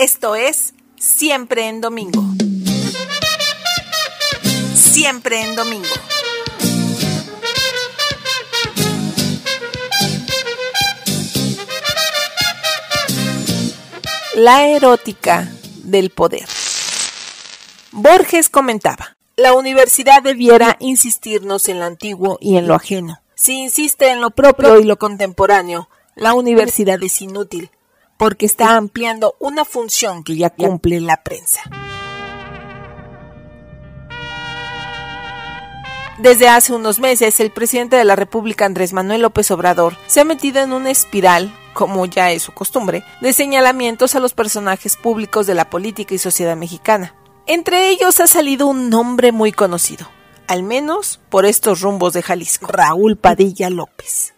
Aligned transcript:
Esto 0.00 0.34
es 0.34 0.72
Siempre 0.96 1.68
en 1.68 1.82
Domingo. 1.82 2.24
Siempre 4.74 5.42
en 5.42 5.54
Domingo. 5.54 5.86
La 14.36 14.68
erótica 14.68 15.52
del 15.84 16.08
poder. 16.08 16.48
Borges 17.92 18.48
comentaba, 18.48 19.18
la 19.36 19.52
universidad 19.52 20.22
debiera 20.22 20.78
insistirnos 20.80 21.68
en 21.68 21.78
lo 21.78 21.84
antiguo 21.84 22.38
y 22.40 22.56
en 22.56 22.66
lo 22.66 22.74
ajeno. 22.74 23.20
Si 23.34 23.52
insiste 23.58 24.08
en 24.08 24.22
lo 24.22 24.30
propio 24.30 24.80
y 24.80 24.84
lo 24.84 24.98
contemporáneo, 24.98 25.90
la 26.16 26.32
universidad 26.32 27.02
es 27.02 27.20
inútil, 27.20 27.70
porque 28.20 28.44
está 28.44 28.76
ampliando 28.76 29.34
una 29.38 29.64
función 29.64 30.22
que 30.24 30.36
ya 30.36 30.50
cumple 30.50 31.00
la 31.00 31.22
prensa. 31.22 31.62
Desde 36.18 36.46
hace 36.46 36.74
unos 36.74 37.00
meses, 37.00 37.40
el 37.40 37.50
presidente 37.50 37.96
de 37.96 38.04
la 38.04 38.16
República, 38.16 38.66
Andrés 38.66 38.92
Manuel 38.92 39.22
López 39.22 39.50
Obrador, 39.50 39.96
se 40.06 40.20
ha 40.20 40.24
metido 40.24 40.60
en 40.60 40.74
una 40.74 40.90
espiral, 40.90 41.50
como 41.72 42.04
ya 42.04 42.30
es 42.30 42.42
su 42.42 42.52
costumbre, 42.52 43.04
de 43.22 43.32
señalamientos 43.32 44.14
a 44.14 44.20
los 44.20 44.34
personajes 44.34 44.98
públicos 44.98 45.46
de 45.46 45.54
la 45.54 45.70
política 45.70 46.14
y 46.14 46.18
sociedad 46.18 46.58
mexicana. 46.58 47.14
Entre 47.46 47.88
ellos 47.88 48.20
ha 48.20 48.26
salido 48.26 48.66
un 48.66 48.90
nombre 48.90 49.32
muy 49.32 49.50
conocido, 49.50 50.06
al 50.46 50.62
menos 50.62 51.20
por 51.30 51.46
estos 51.46 51.80
rumbos 51.80 52.12
de 52.12 52.20
Jalisco, 52.20 52.66
Raúl 52.66 53.16
Padilla 53.16 53.70
López. 53.70 54.34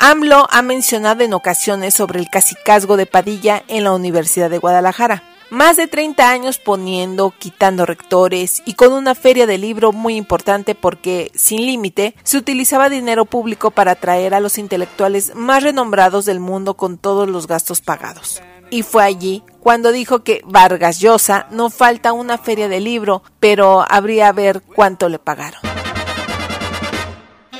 AMLO 0.00 0.46
ha 0.50 0.62
mencionado 0.62 1.24
en 1.24 1.34
ocasiones 1.34 1.92
sobre 1.92 2.20
el 2.20 2.30
cacicazgo 2.30 2.96
de 2.96 3.06
Padilla 3.06 3.64
en 3.66 3.82
la 3.82 3.92
Universidad 3.92 4.48
de 4.48 4.58
Guadalajara. 4.58 5.24
Más 5.50 5.76
de 5.76 5.88
30 5.88 6.30
años 6.30 6.58
poniendo, 6.58 7.34
quitando 7.36 7.84
rectores 7.84 8.62
y 8.64 8.74
con 8.74 8.92
una 8.92 9.16
feria 9.16 9.44
de 9.46 9.58
libro 9.58 9.90
muy 9.90 10.14
importante 10.14 10.76
porque, 10.76 11.32
sin 11.34 11.66
límite, 11.66 12.14
se 12.22 12.36
utilizaba 12.38 12.90
dinero 12.90 13.24
público 13.24 13.72
para 13.72 13.92
atraer 13.92 14.34
a 14.34 14.40
los 14.40 14.58
intelectuales 14.58 15.34
más 15.34 15.64
renombrados 15.64 16.26
del 16.26 16.38
mundo 16.38 16.74
con 16.74 16.96
todos 16.96 17.28
los 17.28 17.48
gastos 17.48 17.80
pagados. 17.80 18.40
Y 18.70 18.82
fue 18.82 19.02
allí 19.02 19.42
cuando 19.58 19.90
dijo 19.90 20.22
que 20.22 20.42
Vargas 20.44 21.00
Llosa 21.00 21.48
no 21.50 21.70
falta 21.70 22.12
una 22.12 22.38
feria 22.38 22.68
de 22.68 22.78
libro, 22.78 23.24
pero 23.40 23.84
habría 23.88 24.28
a 24.28 24.32
ver 24.32 24.62
cuánto 24.62 25.08
le 25.08 25.18
pagaron. 25.18 25.77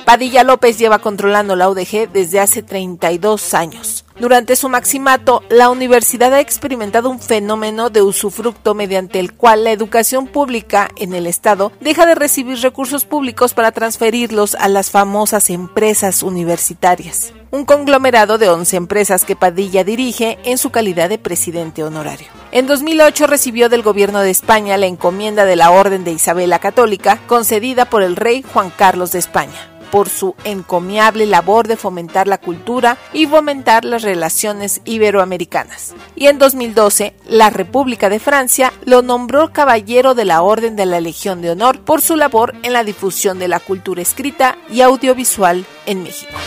Padilla 0.08 0.42
López 0.42 0.78
lleva 0.78 1.00
controlando 1.00 1.54
la 1.54 1.68
UDG 1.68 2.10
desde 2.10 2.40
hace 2.40 2.62
32 2.62 3.52
años. 3.52 4.06
Durante 4.18 4.56
su 4.56 4.70
maximato, 4.70 5.42
la 5.50 5.68
universidad 5.68 6.32
ha 6.32 6.40
experimentado 6.40 7.10
un 7.10 7.20
fenómeno 7.20 7.90
de 7.90 8.00
usufructo 8.00 8.72
mediante 8.72 9.20
el 9.20 9.34
cual 9.34 9.64
la 9.64 9.70
educación 9.70 10.26
pública 10.26 10.88
en 10.96 11.12
el 11.12 11.26
Estado 11.26 11.72
deja 11.82 12.06
de 12.06 12.14
recibir 12.14 12.58
recursos 12.60 13.04
públicos 13.04 13.52
para 13.52 13.70
transferirlos 13.70 14.54
a 14.54 14.68
las 14.68 14.90
famosas 14.90 15.50
empresas 15.50 16.22
universitarias. 16.22 17.34
Un 17.50 17.66
conglomerado 17.66 18.38
de 18.38 18.48
11 18.48 18.76
empresas 18.76 19.26
que 19.26 19.36
Padilla 19.36 19.84
dirige 19.84 20.38
en 20.44 20.56
su 20.56 20.70
calidad 20.70 21.10
de 21.10 21.18
presidente 21.18 21.84
honorario. 21.84 22.28
En 22.50 22.66
2008 22.66 23.26
recibió 23.26 23.68
del 23.68 23.82
gobierno 23.82 24.20
de 24.20 24.30
España 24.30 24.78
la 24.78 24.86
encomienda 24.86 25.44
de 25.44 25.56
la 25.56 25.70
Orden 25.70 26.04
de 26.04 26.12
Isabel 26.12 26.48
la 26.48 26.60
Católica, 26.60 27.20
concedida 27.26 27.84
por 27.90 28.02
el 28.02 28.16
rey 28.16 28.42
Juan 28.54 28.72
Carlos 28.74 29.12
de 29.12 29.18
España 29.18 29.77
por 29.90 30.08
su 30.08 30.34
encomiable 30.44 31.26
labor 31.26 31.68
de 31.68 31.76
fomentar 31.76 32.26
la 32.26 32.38
cultura 32.38 32.98
y 33.12 33.26
fomentar 33.26 33.84
las 33.84 34.02
relaciones 34.02 34.80
iberoamericanas. 34.84 35.94
Y 36.14 36.26
en 36.26 36.38
2012, 36.38 37.14
la 37.26 37.50
República 37.50 38.08
de 38.08 38.18
Francia 38.18 38.72
lo 38.84 39.02
nombró 39.02 39.52
caballero 39.52 40.14
de 40.14 40.24
la 40.24 40.42
Orden 40.42 40.76
de 40.76 40.86
la 40.86 41.00
Legión 41.00 41.42
de 41.42 41.50
Honor 41.50 41.80
por 41.80 42.00
su 42.00 42.16
labor 42.16 42.54
en 42.62 42.72
la 42.72 42.84
difusión 42.84 43.38
de 43.38 43.48
la 43.48 43.60
cultura 43.60 44.02
escrita 44.02 44.58
y 44.70 44.80
audiovisual 44.80 45.64
en 45.86 46.02
México. 46.02 46.38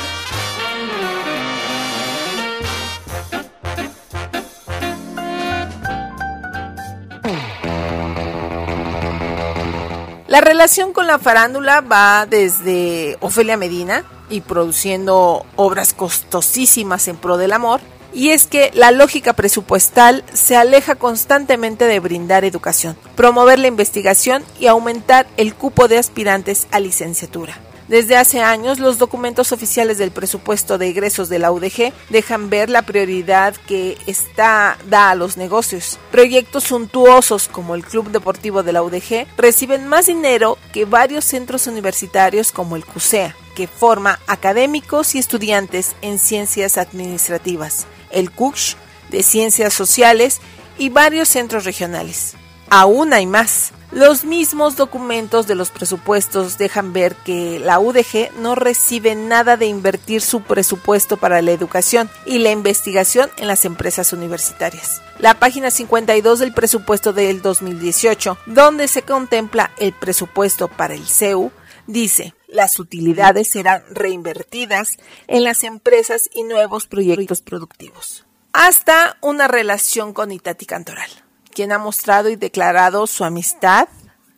La 10.32 10.40
relación 10.40 10.94
con 10.94 11.08
la 11.08 11.20
farándula 11.20 11.82
va 11.82 12.26
desde 12.26 13.18
Ofelia 13.20 13.58
Medina 13.58 14.06
y 14.30 14.40
produciendo 14.40 15.46
obras 15.58 15.94
costosísimas 15.94 17.10
en 17.10 17.18
pro 17.18 17.36
del 17.36 17.52
amor, 17.52 17.82
y 18.14 18.30
es 18.30 18.48
que 18.48 18.72
la 18.74 18.92
lógica 18.92 19.34
presupuestal 19.34 20.24
se 20.32 20.56
aleja 20.56 20.96
constantemente 20.96 21.84
de 21.84 22.00
brindar 22.00 22.46
educación, 22.46 22.96
promover 23.18 23.60
la 23.60 23.68
investigación 23.68 24.42
y 24.58 24.68
aumentar 24.68 25.28
el 25.36 25.54
cupo 25.54 25.90
de 25.90 25.98
aspirantes 25.98 26.66
a 26.72 26.80
licenciatura. 26.80 27.60
Desde 27.92 28.16
hace 28.16 28.40
años, 28.40 28.80
los 28.80 29.00
documentos 29.00 29.52
oficiales 29.52 29.98
del 29.98 30.12
presupuesto 30.12 30.78
de 30.78 30.88
egresos 30.88 31.28
de 31.28 31.40
la 31.40 31.52
UDG 31.52 31.92
dejan 32.10 32.50
ver 32.50 32.70
la 32.70 32.84
prioridad 32.84 33.54
que 33.68 33.98
está 34.08 34.78
da 34.90 35.10
a 35.10 35.16
los 35.16 35.36
negocios. 35.36 36.00
Proyectos 36.10 36.64
suntuosos 36.64 37.50
como 37.50 37.76
el 37.76 37.84
Club 37.84 38.10
Deportivo 38.10 38.64
de 38.64 38.72
la 38.72 38.82
UDG 38.82 39.28
reciben 39.36 39.90
más 39.90 40.06
dinero 40.06 40.58
que 40.72 40.86
varios 40.86 41.26
centros 41.26 41.68
universitarios 41.68 42.54
como 42.54 42.78
el 42.78 42.86
CUSEA, 42.86 43.36
que 43.58 43.68
forma 43.68 44.22
académicos 44.26 45.14
y 45.16 45.20
estudiantes 45.20 45.94
en 46.02 46.18
ciencias 46.18 46.78
administrativas, 46.78 47.88
el 48.10 48.32
CUCH 48.32 48.78
de 49.10 49.22
ciencias 49.22 49.74
sociales 49.74 50.40
y 50.78 50.88
varios 50.88 51.28
centros 51.28 51.66
regionales. 51.66 52.38
Aún 52.74 53.12
hay 53.12 53.26
más. 53.26 53.74
Los 53.92 54.24
mismos 54.24 54.78
documentos 54.78 55.46
de 55.46 55.56
los 55.56 55.72
presupuestos 55.72 56.58
dejan 56.58 56.94
ver 56.94 57.18
que 57.18 57.60
la 57.60 57.80
UDG 57.80 58.32
no 58.40 58.56
recibe 58.56 59.14
nada 59.14 59.58
de 59.58 59.66
invertir 59.66 60.22
su 60.22 60.42
presupuesto 60.42 61.18
para 61.18 61.42
la 61.42 61.52
educación 61.52 62.10
y 62.26 62.40
la 62.40 62.52
investigación 62.52 63.30
en 63.36 63.50
las 63.50 63.66
empresas 63.66 64.14
universitarias. 64.14 65.02
La 65.20 65.34
página 65.34 65.70
52 65.70 66.40
del 66.40 66.54
presupuesto 66.54 67.12
del 67.12 67.42
2018, 67.42 68.38
donde 68.46 68.88
se 68.88 69.02
contempla 69.02 69.72
el 69.78 69.92
presupuesto 69.92 70.70
para 70.70 70.94
el 70.94 71.06
CEU, 71.06 71.52
dice, 71.88 72.34
las 72.48 72.80
utilidades 72.80 73.50
serán 73.50 73.84
reinvertidas 73.90 74.96
en 75.28 75.44
las 75.44 75.66
empresas 75.66 76.30
y 76.34 76.44
nuevos 76.44 76.88
proyectos 76.88 77.42
productivos. 77.42 78.26
Hasta 78.54 79.18
una 79.20 79.50
relación 79.50 80.14
con 80.14 80.32
Itati 80.32 80.66
Cantoral 80.66 81.12
quien 81.52 81.72
ha 81.72 81.78
mostrado 81.78 82.30
y 82.30 82.36
declarado 82.36 83.06
su 83.06 83.24
amistad 83.24 83.88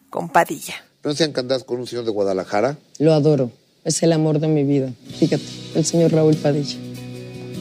con 0.10 0.30
Padilla. 0.30 0.76
¿No 1.04 1.14
sean 1.14 1.32
cantadas 1.32 1.64
con 1.64 1.80
un 1.80 1.88
señor 1.88 2.06
de 2.06 2.12
Guadalajara? 2.12 2.78
Lo 3.00 3.14
adoro. 3.14 3.52
Es 3.84 4.02
el 4.04 4.14
amor 4.14 4.40
de 4.40 4.48
mi 4.48 4.64
vida. 4.64 4.94
Fíjate, 5.20 5.44
el 5.76 5.86
señor 5.86 6.12
Raúl 6.12 6.36
Padilla. 6.36 6.78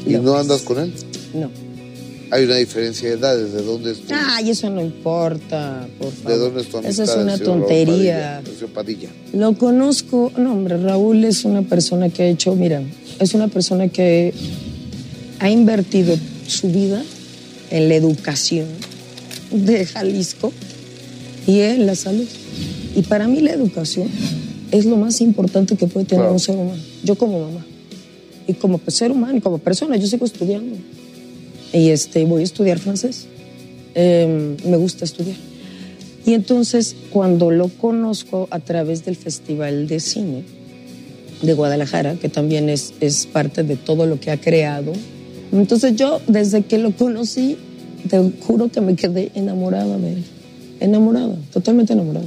¿Y 0.07 0.15
no 0.15 0.37
andas 0.37 0.63
con 0.63 0.79
él? 0.79 0.95
No. 1.35 1.51
Hay 2.31 2.45
una 2.45 2.57
diferencia 2.57 3.09
de 3.09 3.17
edades. 3.17 3.53
¿De 3.53 3.63
dónde 3.63 3.93
es 3.93 4.01
tu... 4.03 4.15
Ay, 4.15 4.51
eso 4.51 4.71
no 4.71 4.81
importa, 4.81 5.87
por 5.99 6.13
favor. 6.13 6.33
¿De 6.33 6.39
dónde 6.39 6.61
es 6.63 6.69
tu 6.69 6.79
amistad? 6.79 7.05
Esa 7.05 7.13
es 7.13 7.19
una 7.19 7.37
Raúl 7.37 7.45
tontería. 7.45 7.87
Padilla, 7.87 8.43
del 8.43 8.55
señor 8.55 8.71
Padilla. 8.71 9.09
Lo 9.33 9.59
conozco. 9.59 10.33
No, 10.37 10.53
hombre, 10.53 10.79
Raúl 10.79 11.25
es 11.25 11.45
una 11.45 11.63
persona 11.63 12.09
que 12.11 12.23
ha 12.23 12.27
hecho, 12.27 12.55
mira, 12.55 12.83
es 13.19 13.35
una 13.35 13.49
persona 13.49 13.89
que 13.89 14.33
ha 15.41 15.51
invertido 15.51 16.17
su 16.47 16.69
vida 16.69 17.03
en 17.71 17.89
la 17.89 17.97
educación 17.97 18.69
de 19.53 19.87
Jalisco 19.87 20.53
y 21.47 21.61
en 21.61 21.87
la 21.87 21.95
salud. 21.95 22.27
Y 22.97 23.03
para 23.03 23.29
mí 23.29 23.41
la 23.41 23.53
educación 23.53 24.09
es 24.71 24.85
lo 24.85 24.97
más 24.97 25.21
importante 25.21 25.77
que 25.77 25.87
puede 25.87 26.07
tener 26.07 26.23
Claro. 26.23 26.35
un 26.35 26.41
ser 26.41 26.57
humano. 26.57 26.83
Yo 27.05 27.15
como 27.17 27.41
mamá 27.41 27.65
y 28.47 28.55
como 28.55 28.81
ser 28.89 29.13
humano 29.13 29.41
como 29.41 29.59
persona, 29.59 29.97
yo 29.97 30.07
sigo 30.07 30.25
estudiando. 30.27 30.77
Y 31.73 31.89
este, 31.89 32.25
voy 32.25 32.43
a 32.43 32.45
estudiar 32.45 32.79
francés. 32.79 33.27
Eh, 33.95 34.57
me 34.67 34.77
gusta 34.77 35.05
estudiar. 35.05 35.37
Y 36.25 36.35
entonces, 36.35 36.95
cuando 37.11 37.51
lo 37.51 37.69
conozco 37.69 38.47
a 38.51 38.61
través 38.61 39.05
del 39.05 39.17
Festival 39.17 39.89
de 39.89 40.01
Cine 40.01 40.43
de 41.43 41.53
Guadalajara, 41.55 42.15
que 42.15 42.29
también 42.29 42.69
es, 42.69 42.95
es 43.01 43.27
parte 43.27 43.65
de 43.65 43.75
todo 43.77 44.07
lo 44.07 44.21
que 44.21 44.31
ha 44.31 44.41
creado, 44.41 44.93
entonces 45.51 45.97
yo, 45.97 46.21
desde 46.29 46.63
que 46.63 46.79
lo 46.79 46.93
conocí, 46.93 47.57
te 48.09 48.33
juro 48.47 48.69
que 48.69 48.81
me 48.81 48.97
quedé 48.97 49.31
enamorada 49.35 49.97
de 49.99 50.13
él. 50.13 50.25
Enamorada, 50.81 51.35
totalmente 51.53 51.93
enamorada. 51.93 52.27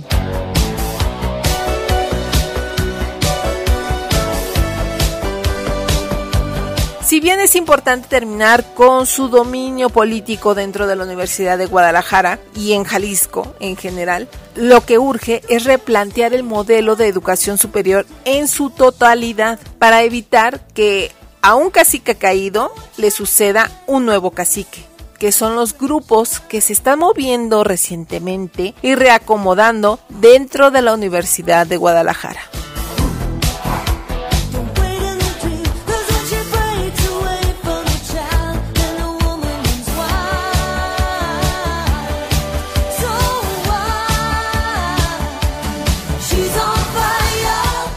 Si 7.05 7.19
bien 7.19 7.39
es 7.39 7.55
importante 7.55 8.07
terminar 8.07 8.73
con 8.73 9.05
su 9.05 9.29
dominio 9.29 9.89
político 9.89 10.55
dentro 10.55 10.87
de 10.87 10.95
la 10.95 11.03
Universidad 11.03 11.55
de 11.57 11.67
Guadalajara 11.67 12.39
y 12.55 12.73
en 12.73 12.83
Jalisco 12.83 13.55
en 13.59 13.77
general, 13.77 14.27
lo 14.55 14.83
que 14.83 14.97
urge 14.97 15.41
es 15.47 15.65
replantear 15.65 16.33
el 16.33 16.41
modelo 16.41 16.95
de 16.95 17.07
educación 17.07 17.59
superior 17.59 18.07
en 18.25 18.47
su 18.47 18.71
totalidad 18.71 19.59
para 19.77 20.01
evitar 20.01 20.65
que 20.73 21.11
a 21.43 21.53
un 21.53 21.69
cacique 21.69 22.15
caído 22.15 22.71
le 22.97 23.11
suceda 23.11 23.69
un 23.85 24.05
nuevo 24.05 24.31
cacique 24.31 24.94
que 25.17 25.31
son 25.31 25.55
los 25.55 25.77
grupos 25.77 26.39
que 26.39 26.61
se 26.61 26.73
están 26.73 26.99
moviendo 26.99 27.63
recientemente 27.63 28.73
y 28.81 28.95
reacomodando 28.95 29.99
dentro 30.09 30.71
de 30.71 30.81
la 30.81 30.93
Universidad 30.93 31.67
de 31.67 31.77
Guadalajara. 31.77 32.41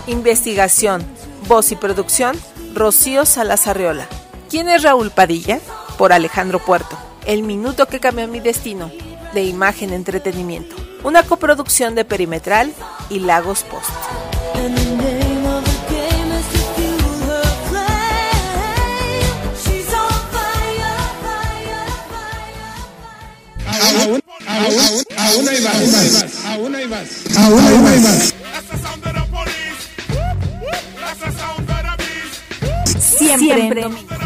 Investigación, 0.07 1.07
voz 1.47 1.71
y 1.71 1.77
producción, 1.77 2.37
Rocío 2.75 3.25
Salazarriola. 3.25 4.07
¿Quién 4.51 4.69
es 4.69 4.83
Raúl 4.83 5.11
Padilla? 5.11 5.61
Por 5.97 6.13
Alejandro 6.13 6.59
Puerto. 6.59 7.08
El 7.29 7.43
minuto 7.43 7.85
que 7.85 8.01
cambió 8.01 8.27
mi 8.27 8.41
destino, 8.41 8.91
de 9.35 9.45
Imagen 9.45 9.93
Entretenimiento. 9.93 10.75
Una 11.05 11.23
coproducción 11.25 11.95
de 11.95 12.07
Perimetral 12.07 12.73
y 13.11 13.19
Lagos 13.19 13.65
Post. 13.65 13.91
Aún 25.19 25.49
hay 25.49 25.61
más. 25.61 26.45
Aún 26.47 26.75
hay 26.75 26.89
más. 26.89 27.37
Aún 27.37 27.87
hay 27.87 28.01
más. 28.01 28.35
Siempre, 33.19 33.55
Siempre. 33.55 34.18